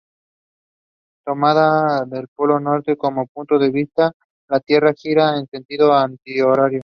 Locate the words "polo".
2.33-2.59